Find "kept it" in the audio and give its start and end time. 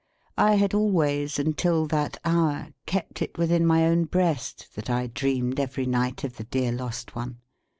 2.87-3.37